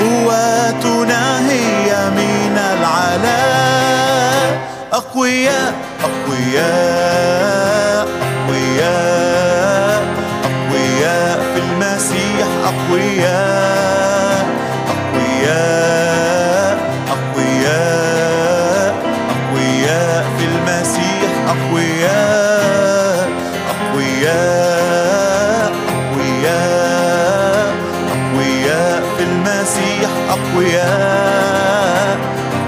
[0.00, 3.44] قواتنا هي من العلا
[4.92, 8.06] أقوياء أقوياء
[8.44, 10.02] أقوياء
[10.44, 14.46] أقوياء في المسيح أقوياء
[14.94, 16.78] أقوياء
[17.14, 18.94] أقوياء
[19.34, 23.28] أقوياء في المسيح أقوياء
[23.70, 24.63] أقوياء.
[30.54, 32.18] أقوياء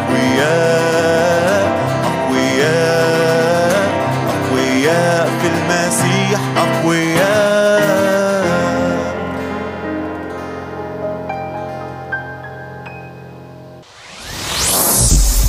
[0.03, 1.67] أقوياء
[2.05, 3.89] أقوياء
[4.29, 7.47] أقوياء في المسيح أقوياء.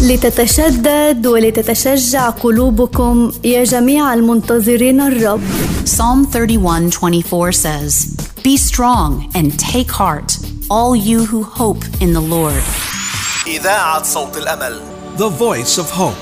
[0.02, 5.42] لتتشدد ولتتشجع قلوبكم يا جميع المنتظرين الرب.
[5.86, 7.94] Psalm 31:24 says,
[8.44, 10.37] "Be strong and take heart,
[10.71, 12.63] all you who hope in the Lord."
[13.47, 14.81] إذاعة صوت الأمل
[15.17, 16.17] The voice of hope.